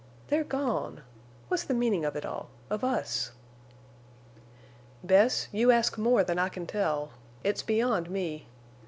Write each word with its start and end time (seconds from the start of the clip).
They're 0.29 0.43
gone! 0.43 1.03
What's 1.47 1.63
the 1.65 1.75
meaning 1.75 2.05
of 2.05 2.15
it 2.15 2.25
all—of 2.25 2.83
us?" 2.83 3.33
"Bess, 5.03 5.47
you 5.51 5.69
ask 5.69 5.95
more 5.95 6.23
than 6.23 6.39
I 6.39 6.49
can 6.49 6.65
tell. 6.65 7.11
It's 7.43 7.61
beyond 7.61 8.09
me. 8.09 8.47